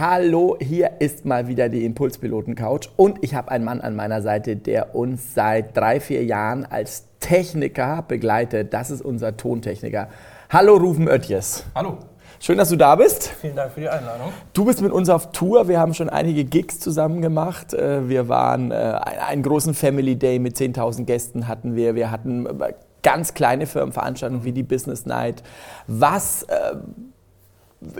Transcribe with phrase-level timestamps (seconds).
[0.00, 4.22] Hallo, hier ist mal wieder die Impulspiloten Couch und ich habe einen Mann an meiner
[4.22, 8.72] Seite, der uns seit drei, vier Jahren als Techniker begleitet.
[8.72, 10.06] Das ist unser Tontechniker.
[10.50, 11.64] Hallo, Rufen Oetjes.
[11.74, 11.98] Hallo.
[12.38, 13.32] Schön, dass du da bist.
[13.40, 14.28] Vielen Dank für die Einladung.
[14.52, 15.66] Du bist mit uns auf Tour.
[15.66, 17.74] Wir haben schon einige Gigs zusammen gemacht.
[17.74, 21.96] Äh, wir waren äh, einen großen Family Day mit 10.000 Gästen hatten wir.
[21.96, 22.72] Wir hatten äh,
[23.02, 25.42] ganz kleine Firmenveranstaltungen wie die Business Night.
[25.88, 26.46] Was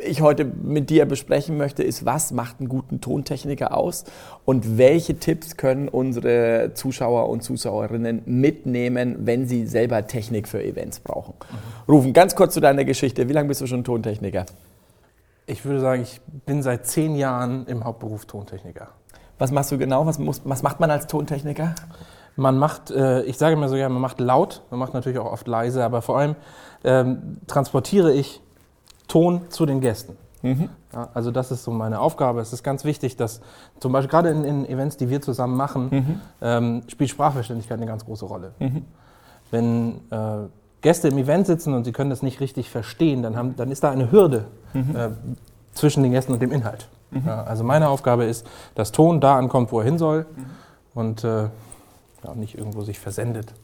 [0.04, 4.04] ich heute mit dir besprechen möchte, ist, was macht einen guten Tontechniker aus
[4.45, 10.98] und welche Tipps können unsere Zuschauer und Zuschauerinnen mitnehmen, wenn sie selber Technik für Events
[11.01, 11.34] brauchen.
[11.38, 11.92] Mhm.
[11.92, 13.28] Rufen, ganz kurz zu deiner Geschichte.
[13.28, 14.46] Wie lange bist du schon Tontechniker?
[15.46, 18.88] Ich würde sagen, ich bin seit zehn Jahren im Hauptberuf Tontechniker.
[19.38, 20.04] Was machst du genau?
[20.06, 21.74] Was, muss, was macht man als Tontechniker?
[22.34, 25.30] Man macht, äh, ich sage immer so gerne, man macht laut, man macht natürlich auch
[25.30, 26.37] oft leise, aber vor allem
[26.84, 28.40] ähm, transportiere ich
[29.08, 30.16] Ton zu den Gästen.
[30.42, 30.68] Mhm.
[30.92, 32.40] Ja, also das ist so meine Aufgabe.
[32.40, 33.40] Es ist ganz wichtig, dass
[33.80, 36.20] zum Beispiel gerade in, in Events, die wir zusammen machen, mhm.
[36.40, 38.52] ähm, spielt Sprachverständlichkeit eine ganz große Rolle.
[38.59, 38.84] Mhm.
[39.50, 40.46] Wenn äh,
[40.80, 43.82] Gäste im Event sitzen und sie können das nicht richtig verstehen, dann, haben, dann ist
[43.82, 44.95] da eine Hürde mhm.
[44.95, 45.09] äh,
[45.72, 46.88] zwischen den Gästen und dem Inhalt.
[47.10, 47.22] Mhm.
[47.26, 50.45] Ja, also meine Aufgabe ist, dass Ton da ankommt, wo er hin soll mhm.
[50.95, 51.48] und äh,
[52.24, 53.54] ja, nicht irgendwo sich versendet.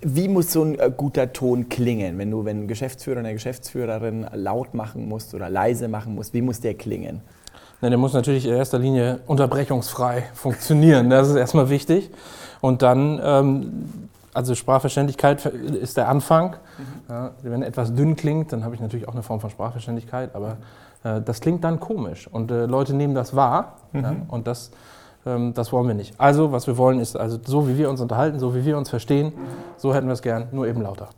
[0.00, 4.26] Wie muss so ein äh, guter Ton klingen, wenn du, wenn ein Geschäftsführer, eine Geschäftsführerin
[4.32, 6.32] laut machen musst oder leise machen musst?
[6.32, 7.20] Wie muss der klingen?
[7.80, 11.10] Na, der muss natürlich in erster Linie unterbrechungsfrei funktionieren.
[11.10, 12.10] Das ist erstmal wichtig.
[12.60, 16.50] Und dann, ähm, also Sprachverständlichkeit ist der Anfang.
[16.50, 16.84] Mhm.
[17.08, 20.58] Ja, wenn etwas dünn klingt, dann habe ich natürlich auch eine Form von Sprachverständlichkeit, aber
[21.04, 22.28] äh, das klingt dann komisch.
[22.28, 23.76] Und äh, Leute nehmen das wahr.
[23.92, 24.02] Mhm.
[24.02, 24.70] Ja, und das
[25.24, 26.14] das wollen wir nicht.
[26.18, 28.88] Also, was wir wollen, ist also so, wie wir uns unterhalten, so wie wir uns
[28.88, 29.32] verstehen,
[29.76, 31.10] so hätten wir es gern, nur eben lauter.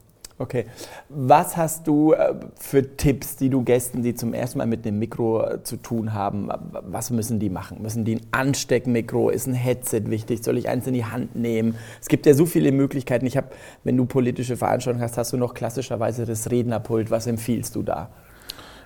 [0.42, 0.67] Okay.
[1.09, 4.98] Was hast du äh, für Tipps, die du Gästen, die zum ersten Mal mit dem
[4.98, 7.81] Mikro äh, zu tun haben, was müssen die machen?
[7.81, 9.31] Müssen die ein Ansteckmikro?
[9.31, 10.42] Ist ein Headset wichtig?
[10.42, 11.77] Soll ich eins in die Hand nehmen?
[12.00, 13.25] Es gibt ja so viele Möglichkeiten.
[13.27, 13.48] Ich habe,
[13.84, 17.12] wenn du politische Veranstaltungen hast, hast du noch klassischerweise das Rednerpult.
[17.12, 18.09] Was empfiehlst du da?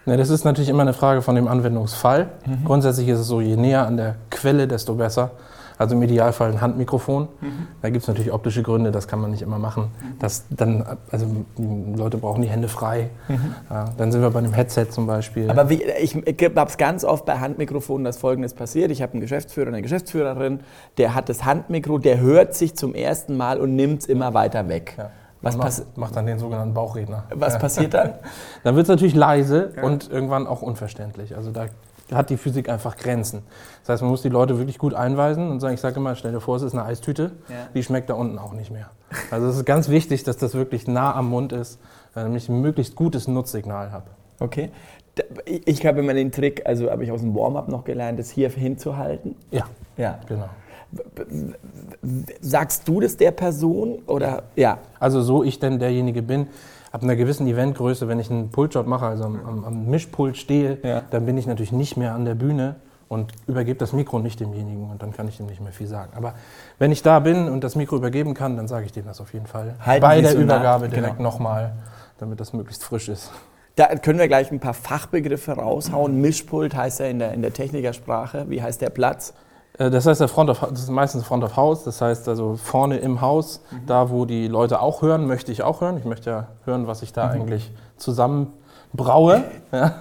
[0.06, 2.28] Ne, das ist natürlich immer eine Frage von dem Anwendungsfall.
[2.46, 2.64] Mhm.
[2.64, 5.32] Grundsätzlich ist es so, je näher an der Quelle, desto besser.
[5.78, 7.28] Also im Idealfall ein Handmikrofon.
[7.40, 7.66] Mhm.
[7.82, 9.90] Da gibt es natürlich optische Gründe, das kann man nicht immer machen.
[10.00, 10.18] Mhm.
[10.20, 11.26] Das dann, also
[11.58, 13.10] Leute brauchen die Hände frei.
[13.28, 13.54] Mhm.
[13.68, 15.50] Ja, dann sind wir bei einem Headset zum Beispiel.
[15.50, 18.90] Aber wie, ich, ich habe es ganz oft bei Handmikrofonen, dass Folgendes passiert.
[18.90, 20.60] Ich habe einen Geschäftsführer, eine Geschäftsführerin,
[20.98, 24.68] der hat das Handmikro, der hört sich zum ersten Mal und nimmt es immer weiter
[24.68, 24.94] weg.
[24.96, 25.10] Ja.
[25.46, 27.24] Was macht, macht, dann den sogenannten Bauchredner.
[27.34, 27.58] Was ja.
[27.58, 28.14] passiert dann?
[28.64, 29.82] dann wird es natürlich leise ja.
[29.82, 31.36] und irgendwann auch unverständlich.
[31.36, 31.66] Also da
[32.12, 33.42] hat die Physik einfach Grenzen.
[33.80, 36.32] Das heißt, man muss die Leute wirklich gut einweisen und sagen, ich sage immer, stell
[36.32, 37.68] dir vor, es ist eine Eistüte, ja.
[37.74, 38.90] die schmeckt da unten auch nicht mehr.
[39.30, 41.80] Also es ist ganz wichtig, dass das wirklich nah am Mund ist,
[42.14, 44.06] damit ich ein möglichst gutes Nutzsignal habe.
[44.38, 44.70] Okay.
[45.64, 48.50] Ich habe immer den Trick, also habe ich aus dem Warm-up noch gelernt, das hier
[48.50, 49.34] hinzuhalten.
[49.50, 49.64] Ja.
[49.96, 50.18] Ja.
[50.28, 50.48] Genau.
[52.40, 54.78] Sagst du das der Person oder ja?
[54.98, 56.48] Also so ich denn derjenige bin,
[56.92, 60.78] ab einer gewissen Eventgröße, wenn ich einen Pultjob mache, also am, am, am Mischpult stehe,
[60.82, 61.02] ja.
[61.10, 62.76] dann bin ich natürlich nicht mehr an der Bühne
[63.08, 66.12] und übergebe das Mikro nicht demjenigen und dann kann ich ihm nicht mehr viel sagen.
[66.16, 66.34] Aber
[66.78, 69.32] wenn ich da bin und das Mikro übergeben kann, dann sage ich dem das auf
[69.32, 69.74] jeden Fall.
[69.80, 71.30] Halten Bei der Übergabe direkt genau.
[71.30, 71.72] nochmal,
[72.18, 73.30] damit das möglichst frisch ist.
[73.76, 76.20] Da können wir gleich ein paar Fachbegriffe raushauen.
[76.20, 78.46] Mischpult heißt ja in der, in der Technikersprache.
[78.48, 79.34] Wie heißt der Platz?
[79.78, 82.56] Äh, das heißt, der Front of, das ist meistens Front of House, das heißt also
[82.56, 83.86] vorne im Haus, mhm.
[83.86, 85.96] da wo die Leute auch hören, möchte ich auch hören.
[85.98, 87.32] Ich möchte ja hören, was ich da mhm.
[87.32, 88.52] eigentlich zusammen
[88.92, 89.44] braue.
[89.72, 89.94] Ja.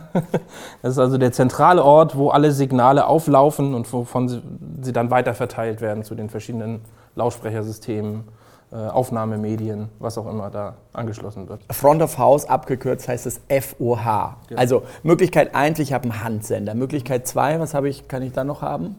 [0.84, 4.42] Das ist also der zentrale Ort, wo alle Signale auflaufen und wovon sie,
[4.82, 6.82] sie dann weiterverteilt werden zu den verschiedenen
[7.16, 8.24] Lautsprechersystemen,
[8.72, 11.62] äh, Aufnahmemedien, was auch immer da angeschlossen wird.
[11.72, 13.98] Front of House, abgekürzt heißt es FOH.
[14.06, 14.36] Ja.
[14.56, 16.76] Also Möglichkeit 1, ich habe einen Handsender.
[16.76, 18.96] Möglichkeit 2, was habe ich, kann ich da noch haben?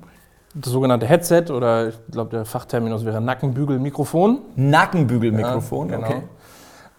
[0.60, 4.40] Das sogenannte Headset oder ich glaube der Fachterminus wäre Nackenbügelmikrofon.
[4.56, 6.08] Nackenbügelmikrofon, ja, genau.
[6.08, 6.22] okay.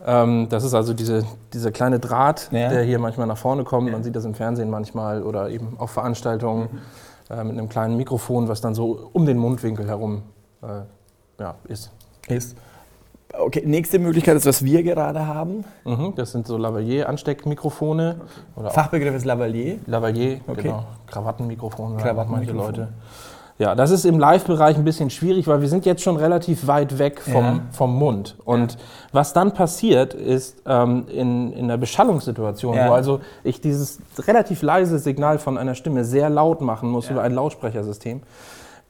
[0.06, 2.69] Ähm, das ist also diese, dieser kleine Draht, ja.
[2.69, 3.91] der hier manchmal nach vorne kommt.
[3.91, 7.35] Man sieht das im Fernsehen manchmal oder eben auf Veranstaltungen mhm.
[7.35, 10.22] äh, mit einem kleinen Mikrofon, was dann so um den Mundwinkel herum
[10.61, 11.91] äh, ja, ist.
[12.28, 12.55] Ist.
[13.34, 15.66] Okay, nächste Möglichkeit ist, was wir gerade haben.
[15.84, 18.22] Mhm, das sind so Lavalier-Ansteckmikrofone.
[18.55, 18.70] Okay.
[18.70, 19.79] Fachbegriff ist Lavalier?
[19.85, 20.61] Lavalier, okay.
[20.61, 20.85] genau.
[21.08, 22.90] Krawattenmikrofone, Krawatten manche Leute.
[23.59, 27.00] Ja, das ist im Live-Bereich ein bisschen schwierig, weil wir sind jetzt schon relativ weit
[27.00, 27.62] weg vom, ja.
[27.72, 28.36] vom Mund.
[28.46, 28.80] Und ja.
[29.14, 32.90] was dann passiert, ist ähm, in, in einer Beschallungssituation, ja.
[32.90, 37.24] wo also ich dieses relativ leise Signal von einer Stimme sehr laut machen muss über
[37.24, 38.22] ein Lautsprechersystem,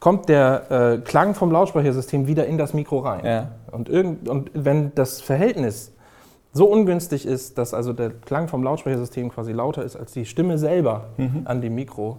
[0.01, 3.47] kommt der äh, Klang vom Lautsprechersystem wieder in das Mikro rein.
[3.71, 5.93] Und, irgend, und wenn das Verhältnis
[6.51, 10.57] so ungünstig ist, dass also der Klang vom Lautsprechersystem quasi lauter ist als die Stimme
[10.57, 11.43] selber mhm.
[11.45, 12.17] an dem Mikro,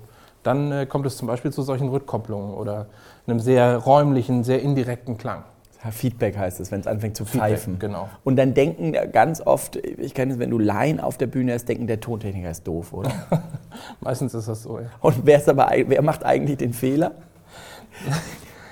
[0.48, 2.86] dann äh, kommt es zum Beispiel zu solchen Rückkopplungen oder
[3.26, 5.44] einem sehr räumlichen, sehr indirekten Klang.
[5.92, 7.78] Feedback heißt es, wenn es anfängt zu Feedback, pfeifen.
[7.78, 8.08] genau.
[8.24, 11.68] Und dann denken ganz oft, ich kenne es, wenn du Laien auf der Bühne hast,
[11.68, 13.12] denken, der Tontechniker ist doof, oder?
[14.00, 14.86] Meistens ist das so, ja.
[15.00, 17.12] Und wer, ist aber, wer macht eigentlich den Fehler?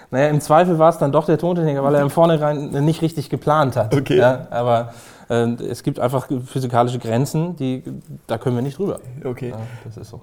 [0.09, 3.29] Naja, im Zweifel war es dann doch der Tontechniker, weil er im Vornherein nicht richtig
[3.29, 3.93] geplant hat.
[3.93, 4.17] Okay.
[4.17, 4.95] Ja, aber
[5.29, 7.83] äh, es gibt einfach physikalische Grenzen, die,
[8.29, 9.01] da können wir nicht drüber.
[9.25, 9.51] Okay.
[9.51, 10.21] Ja, das ist so.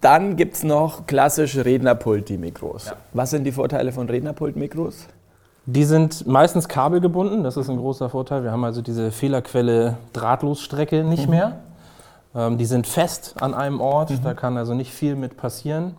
[0.00, 2.86] Dann gibt es noch klassische Rednerpult-Mikros.
[2.86, 2.96] Ja.
[3.12, 5.06] Was sind die Vorteile von Rednerpult-Mikros?
[5.66, 8.42] Die sind meistens kabelgebunden, das ist ein großer Vorteil.
[8.42, 11.60] Wir haben also diese Fehlerquelle Drahtlosstrecke nicht mehr.
[12.34, 15.94] Ähm, die sind fest an einem Ort, da kann also nicht viel mit passieren.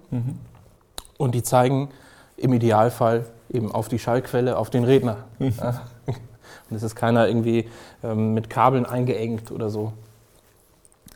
[1.18, 1.90] Und die zeigen
[2.38, 5.18] im Idealfall eben auf die Schallquelle, auf den Redner.
[5.40, 5.82] Ja.
[6.70, 7.70] Und es ist keiner irgendwie
[8.04, 9.94] ähm, mit Kabeln eingeengt oder so.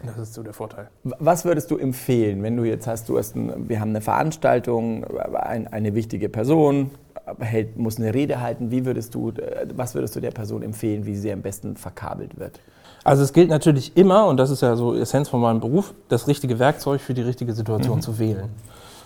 [0.06, 0.90] Das ist so der Vorteil.
[1.04, 5.06] Was würdest du empfehlen, wenn du jetzt hast, du hast ein, wir haben eine Veranstaltung,
[5.34, 6.92] ein, eine wichtige Person
[7.40, 8.72] hält, muss eine Rede halten.
[8.72, 12.40] Wie würdest du, äh, was würdest du der Person empfehlen, wie sie am besten verkabelt
[12.40, 12.60] wird?
[13.04, 16.28] Also es gilt natürlich immer, und das ist ja so Essenz von meinem Beruf, das
[16.28, 18.50] richtige Werkzeug für die richtige Situation zu wählen.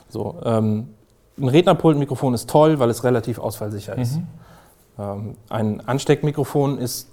[0.09, 0.89] So, ähm,
[1.37, 4.19] ein Rednerpultmikrofon ist toll, weil es relativ ausfallsicher ist.
[4.99, 7.09] Ähm, ein Ansteckmikrofon ist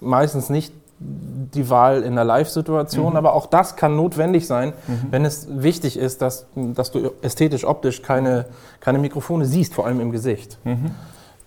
[0.00, 4.74] meistens nicht die Wahl in einer Live-Situation, aber auch das kann notwendig sein,
[5.10, 8.46] wenn es wichtig ist, dass, dass du ästhetisch, optisch keine,
[8.80, 10.58] keine Mikrofone siehst, vor allem im Gesicht.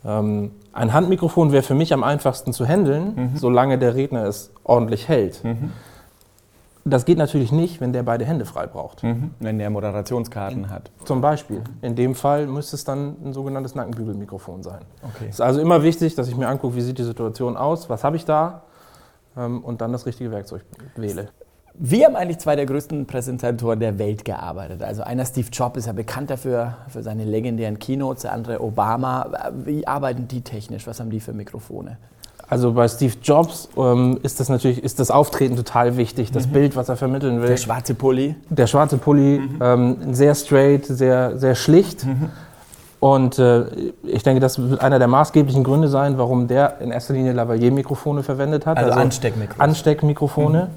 [0.05, 5.07] Ähm, ein Handmikrofon wäre für mich am einfachsten zu handeln, solange der Redner es ordentlich
[5.07, 5.41] hält.
[6.83, 9.03] Das geht natürlich nicht, wenn der beide Hände frei braucht.
[9.39, 10.91] Wenn der Moderationskarten hat.
[11.05, 11.61] Zum Beispiel.
[11.81, 14.81] In dem Fall müsste es dann ein sogenanntes Nackenbügelmikrofon sein.
[15.01, 15.27] Okay.
[15.29, 18.03] Es ist also immer wichtig, dass ich mir angucke, wie sieht die Situation aus, was
[18.03, 18.63] habe ich da
[19.35, 20.61] und dann das richtige Werkzeug
[20.95, 21.29] wähle.
[21.75, 24.83] Wir haben eigentlich zwei der größten Präsentatoren der Welt gearbeitet.
[24.83, 29.51] Also einer Steve Jobs ist ja bekannt dafür, für seine legendären Keynotes, der andere Obama.
[29.65, 30.85] Wie arbeiten die technisch?
[30.85, 31.97] Was haben die für Mikrofone?
[32.47, 36.75] Also bei Steve Jobs ähm, ist das natürlich ist das Auftreten total wichtig, das Bild,
[36.75, 37.47] was er vermitteln will.
[37.47, 38.35] Der schwarze Pulli.
[38.49, 42.05] Der schwarze Pulli, ähm, sehr straight, sehr, sehr schlicht.
[43.03, 43.65] Und äh,
[44.03, 48.23] ich denke, das wird einer der maßgeblichen Gründe sein, warum der in erster Linie Lavalier-Mikrofone
[48.23, 48.77] verwendet hat.
[48.77, 49.59] Also Ansteckmikros.
[49.59, 50.69] Ansteckmikrofone.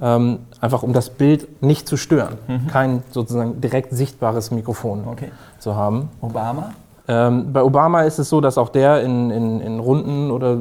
[0.00, 2.38] Ähm, einfach um das Bild nicht zu stören.
[2.70, 5.32] Kein sozusagen direkt sichtbares Mikrofon Okay.
[5.58, 6.08] zu haben.
[6.20, 6.70] Obama?
[7.08, 10.58] Ähm, bei Obama ist es so, dass auch der in, in, in Runden oder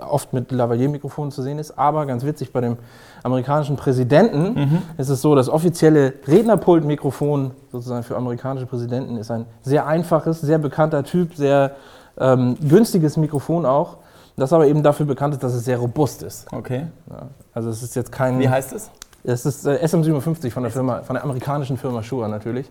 [0.00, 1.76] oft mit Lavalier-Mikrofonen zu sehen ist.
[1.76, 2.76] Aber ganz witzig, bei dem
[3.24, 9.86] amerikanischen Präsidenten ist es so, das offizielle Rednerpult-Mikrofon sozusagen für amerikanische Präsidenten ist ein sehr
[9.86, 11.72] einfaches, sehr bekannter Typ, sehr
[12.18, 13.96] ähm, günstiges Mikrofon auch.
[14.36, 16.52] Das aber eben dafür bekannt ist, dass es sehr robust ist.
[16.52, 16.86] Okay.
[17.08, 18.38] Ja, also es ist jetzt kein...
[18.40, 18.90] Wie heißt es?
[19.22, 22.70] Es ist äh, SM57 von der Firma, von der amerikanischen Firma Shure natürlich.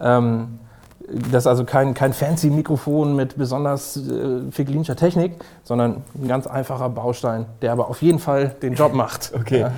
[0.00, 0.58] Ähm,
[1.08, 5.32] das ist also kein, kein fancy Mikrofon mit besonders äh, fiklinischer Technik,
[5.64, 9.32] sondern ein ganz einfacher Baustein, der aber auf jeden Fall den Job macht.
[9.40, 9.60] Okay.
[9.60, 9.72] Ja.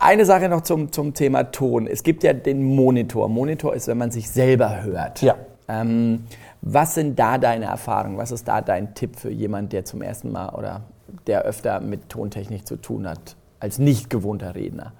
[0.00, 1.88] Eine Sache noch zum, zum Thema Ton.
[1.88, 3.28] Es gibt ja den Monitor.
[3.28, 5.20] Monitor ist, wenn man sich selber hört.
[5.20, 5.34] Ja.
[5.66, 6.24] Ähm,
[6.62, 8.16] was sind da deine Erfahrungen?
[8.16, 10.82] Was ist da dein Tipp für jemanden, der zum ersten Mal oder
[11.26, 14.92] der öfter mit Tontechnik zu tun hat, als nicht gewohnter Redner?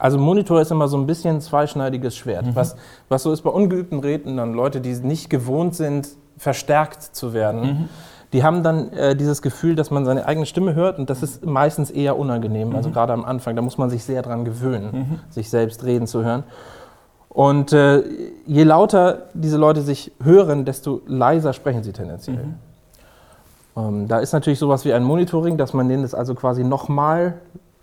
[0.00, 2.46] Also Monitor ist immer so ein bisschen ein zweischneidiges Schwert.
[2.54, 2.76] Was,
[3.08, 6.08] was so ist bei ungeübten Rednern, Leute, die nicht gewohnt sind,
[6.38, 7.90] verstärkt zu werden,
[8.32, 11.44] die haben dann äh, dieses Gefühl, dass man seine eigene Stimme hört und das ist
[11.44, 12.74] meistens eher unangenehm.
[12.74, 16.24] Also gerade am Anfang, da muss man sich sehr dran gewöhnen, sich selbst reden zu
[16.24, 16.44] hören.
[17.28, 18.02] Und äh,
[18.46, 22.54] je lauter diese Leute sich hören, desto leiser sprechen sie tendenziell.
[23.76, 27.34] Ähm, da ist natürlich sowas wie ein Monitoring, dass man denen das also quasi nochmal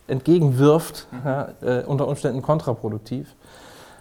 [0.07, 3.35] entgegenwirft, ja, äh, unter Umständen kontraproduktiv.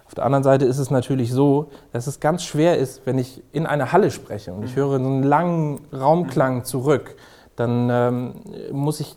[0.05, 3.43] Auf der anderen Seite ist es natürlich so, dass es ganz schwer ist, wenn ich
[3.51, 7.17] in einer Halle spreche und ich höre so einen langen Raumklang zurück,
[7.57, 8.33] dann ähm,
[8.71, 9.15] muss ich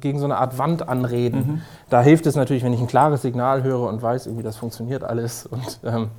[0.00, 1.62] gegen so eine Art Wand anreden.
[1.88, 5.02] Da hilft es natürlich, wenn ich ein klares Signal höre und weiß, irgendwie das funktioniert
[5.02, 6.10] alles und ähm,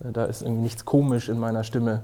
[0.00, 2.02] da ist irgendwie nichts komisch in meiner Stimme.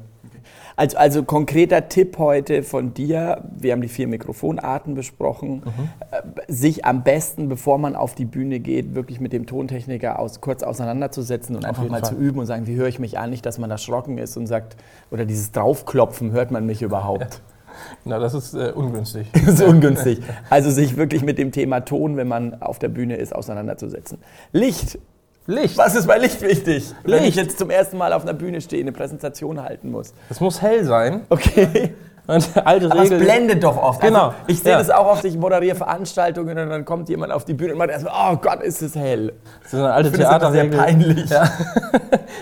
[0.76, 5.62] Also, also konkreter Tipp heute von dir, wir haben die vier Mikrofonarten besprochen,
[6.10, 6.22] äh,
[6.52, 10.62] sich am besten, bevor man auf die Bühne geht, wirklich mit dem Tontechniker aus, kurz
[10.62, 12.10] auseinanderzusetzen und einfach jeden mal Fall.
[12.10, 14.46] zu üben und sagen, wie höre ich mich an, nicht, dass man erschrocken ist und
[14.46, 14.76] sagt,
[15.10, 17.40] oder dieses Draufklopfen, hört man mich überhaupt?
[18.04, 19.30] Na, das ist äh, ungünstig.
[19.32, 20.20] Das ist ungünstig.
[20.50, 24.18] Also sich wirklich mit dem Thema Ton, wenn man auf der Bühne ist, auseinanderzusetzen.
[24.52, 24.98] Licht.
[25.46, 25.78] Licht.
[25.78, 26.92] Was ist bei Licht wichtig?
[27.04, 27.48] Wenn ich Licht.
[27.48, 30.12] jetzt zum ersten Mal auf einer Bühne stehe, eine Präsentation halten muss.
[30.28, 31.22] Es muss hell sein.
[31.28, 31.94] Okay.
[32.28, 33.18] Und alte Aber Regel.
[33.18, 34.00] es blendet doch oft.
[34.00, 34.78] Genau, Also ich sehe ja.
[34.78, 37.90] das auch oft, ich moderiere Veranstaltungen und dann kommt jemand auf die Bühne und macht
[37.90, 39.32] erstmal, oh Gott, ist es hell.
[39.62, 40.76] Das ist eine alte immer sehr Theaterregel.
[40.78, 41.30] peinlich.
[41.30, 41.48] Ja.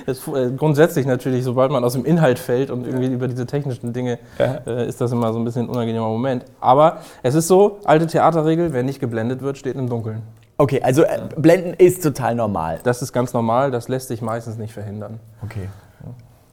[0.07, 3.93] Das, äh, grundsätzlich natürlich, sobald man aus dem Inhalt fällt und irgendwie über diese technischen
[3.95, 4.61] Dinge, Ja.
[4.67, 6.45] äh, ist das immer so ein bisschen ein unangenehmer Moment.
[6.61, 10.23] Aber es ist so, alte Theaterregel, wer nicht geblendet wird, steht im Dunkeln.
[10.57, 12.79] Okay, also äh, Blenden ist total normal.
[12.85, 15.19] Das ist ganz normal, das lässt sich meistens nicht verhindern.
[15.43, 15.69] Okay.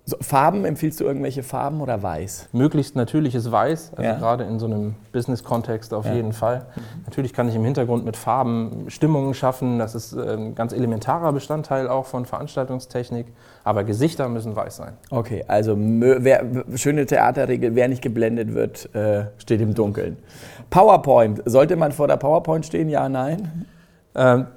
[0.03, 2.49] So, Farben, empfiehlst du irgendwelche Farben oder weiß?
[2.53, 4.17] Möglichst natürliches Weiß, also Ja.
[4.17, 6.13] gerade in so einem Business-Kontext auf Ja.
[6.15, 6.65] jeden Fall.
[7.05, 11.31] Natürlich kann ich im Hintergrund mit Farben Stimmungen schaffen, das ist äh, ein ganz elementarer
[11.31, 13.27] Bestandteil auch von Veranstaltungstechnik,
[13.63, 14.93] aber Gesichter müssen weiß sein.
[15.11, 16.43] Okay, also wer,
[16.75, 20.17] schöne Theaterregel, wer nicht geblendet wird, äh, steht im Dunkeln.
[20.71, 22.89] PowerPoint, sollte man vor der PowerPoint stehen?
[22.89, 23.67] Ja, nein?
[24.15, 24.47] Ähm,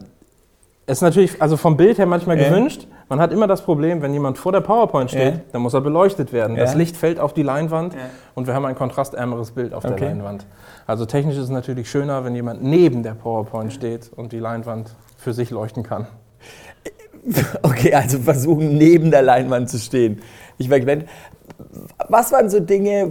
[0.87, 2.49] es ist natürlich, also vom Bild her manchmal Ja.
[2.51, 2.87] gewünscht.
[3.09, 5.41] Man hat immer das Problem, wenn jemand vor der PowerPoint steht, Ja.
[5.53, 6.57] dann muss er beleuchtet werden.
[6.57, 6.79] Das Ja.
[6.79, 7.95] Licht fällt auf die Leinwand
[8.35, 9.97] und wir haben ein kontrastärmeres Bild auf Okay.
[9.99, 10.47] der Leinwand.
[10.87, 14.95] Also technisch ist es natürlich schöner, wenn jemand neben der PowerPoint steht und die Leinwand
[15.17, 16.07] für sich leuchten kann.
[17.63, 20.21] Okay, also versuchen neben der Leinwand zu stehen.
[20.59, 20.79] Ich war.
[22.09, 23.11] Was waren so Dinge,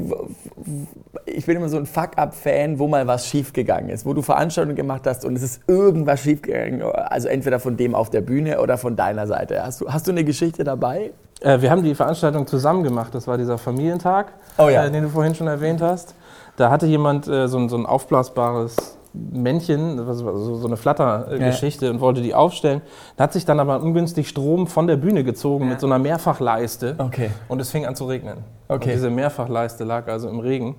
[1.25, 5.03] ich bin immer so ein Fuck-Up-Fan, wo mal was schiefgegangen ist, wo du Veranstaltungen gemacht
[5.05, 8.95] hast und es ist irgendwas schiefgegangen, also entweder von dem auf der Bühne oder von
[8.95, 9.63] deiner Seite.
[9.63, 11.11] Hast du, hast du eine Geschichte dabei?
[11.41, 13.13] Äh, wir haben die Veranstaltung zusammen gemacht.
[13.15, 14.85] Das war dieser Familientag, Oh ja.
[14.85, 16.15] äh, den du vorhin schon erwähnt hast.
[16.55, 20.75] Da hatte jemand äh, so, ein, so ein aufblasbares Männchen, das war so, so eine
[20.77, 22.81] Flattergeschichte und wollte die aufstellen.
[23.15, 26.95] Da hat sich dann aber ungünstig Strom von der Bühne gezogen mit so einer Mehrfachleiste
[26.97, 27.29] Okay.
[27.47, 28.39] und es fing an zu regnen.
[28.67, 28.89] Okay.
[28.89, 30.75] Und diese Mehrfachleiste lag also im Regen.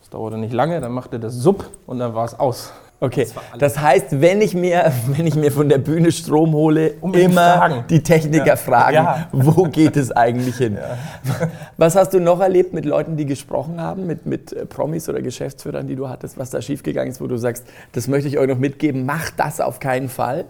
[0.00, 2.72] Das dauerte nicht lange, dann machte das Supp und dann war es aus.
[3.04, 3.26] Okay,
[3.58, 7.56] das heißt, wenn ich mir, wenn ich mir von der Bühne Strom hole, Unbedingt immer
[7.58, 7.84] fragen.
[7.90, 9.28] die Techniker fragen, Ja.
[9.32, 10.78] wo geht es eigentlich hin?
[11.76, 15.20] Was hast du noch erlebt mit Leuten, die gesprochen haben, mit, mit äh, Promis oder
[15.20, 18.48] Geschäftsführern, die du hattest, was da schiefgegangen ist, wo du sagst, das möchte ich euch
[18.48, 20.46] noch mitgeben, macht das auf keinen Fall?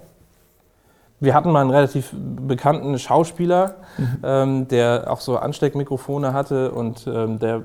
[1.20, 3.76] Wir hatten mal einen relativ bekannten Schauspieler,
[4.22, 7.62] ähm, der auch so Ansteckmikrofone hatte und ähm, der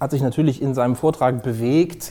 [0.00, 2.10] hat sich natürlich in seinem Vortrag bewegt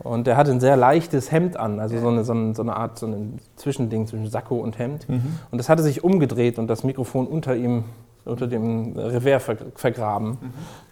[0.00, 2.76] und der hatte ein sehr leichtes Hemd an, also so, eine, so, eine, so eine
[2.76, 5.06] Art so ein Zwischending zwischen Sakko und Hemd.
[5.50, 7.84] Und das hatte sich umgedreht und das Mikrofon unter ihm,
[8.24, 10.38] unter dem Revers ver- vergraben.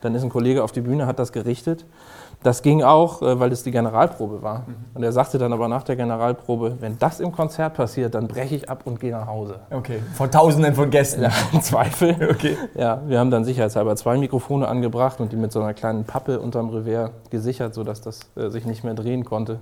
[0.01, 1.85] Dann ist ein Kollege auf die Bühne, hat das gerichtet.
[2.43, 4.65] Das ging auch, äh, weil das die Generalprobe war.
[4.95, 8.55] Und er sagte dann aber nach der Generalprobe, wenn das im Konzert passiert, dann breche
[8.55, 9.57] ich ab und gehe nach Hause.
[9.71, 11.21] Okay, von Tausenden von Gästen.
[11.23, 12.17] Ja, im Zweifel.
[12.31, 12.57] Okay.
[12.75, 16.41] Ja, wir haben dann sicherheitshalber zwei Mikrofone angebracht und die mit so einer kleinen Pappe
[16.41, 19.59] unterm Revers gesichert, sodass das äh, sich nicht mehr drehen konnte.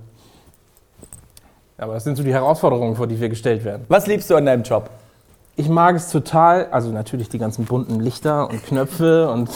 [1.77, 3.83] Aber das sind so die Herausforderungen, vor die wir gestellt werden.
[3.89, 4.89] Was liebst du an deinem Job?
[5.59, 9.49] Ich mag es total, also natürlich die ganzen bunten Lichter und Knöpfe und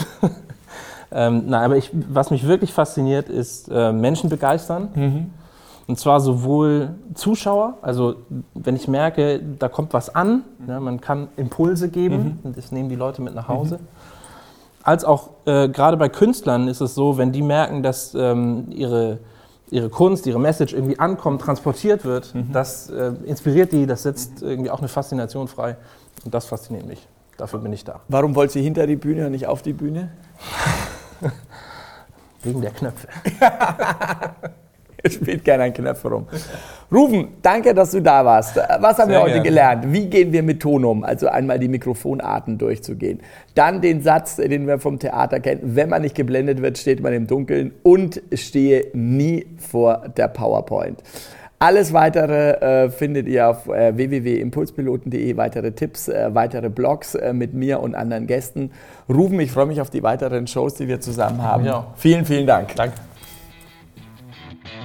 [1.13, 4.89] ähm, na, aber ich, was mich wirklich fasziniert, ist äh, Menschen begeistern.
[5.87, 8.15] Und zwar sowohl Zuschauer, also
[8.53, 12.89] wenn ich merke, da kommt was an, ne, man kann Impulse geben und das nehmen
[12.89, 13.79] die Leute mit nach Hause.
[14.83, 19.19] Als auch äh, gerade bei Künstlern ist es so, wenn die merken, dass ähm, ihre,
[19.69, 24.69] ihre Kunst, ihre Message irgendwie ankommt, transportiert wird, das äh, inspiriert die, das setzt irgendwie
[24.69, 25.77] auch eine Faszination frei.
[26.23, 27.07] Und das fasziniert mich.
[27.37, 28.01] Dafür bin ich da.
[28.07, 30.11] Warum wolltest du hinter die Bühne und nicht auf die Bühne?
[32.43, 33.07] Wegen der Knöpfe.
[35.05, 36.27] Er spielt gerne ein Knöpfe rum.
[36.91, 38.55] Rufen, danke, dass du da warst.
[38.55, 39.43] Was haben Sehr wir heute gerne.
[39.49, 39.91] gelernt?
[39.91, 41.03] Wie gehen wir mit Ton um?
[41.03, 43.19] Also einmal die Mikrofonarten durchzugehen.
[43.53, 45.75] Dann den Satz, den wir vom Theater kennen.
[45.75, 51.03] Wenn man nicht geblendet wird, steht man im Dunkeln und stehe nie vor der PowerPoint.
[51.59, 55.37] Alles weitere äh, findet ihr auf äh, www.impulspiloten.de.
[55.37, 58.71] Weitere Tipps, äh, weitere Blogs äh, mit mir und anderen Gästen.
[59.09, 61.67] Rufen, ich freue mich auf die weiteren Shows, die wir zusammen haben.
[61.69, 61.85] auch.
[61.95, 62.75] Vielen, vielen Dank.
[62.75, 62.95] Danke.